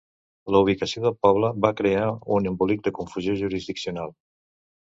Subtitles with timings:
[0.53, 2.09] La ubicació del poble va crear
[2.39, 4.19] un embolic de confusió jurisdiccional.